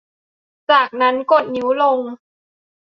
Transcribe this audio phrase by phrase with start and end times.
[0.71, 1.99] จากนั้นกดนิ้วลง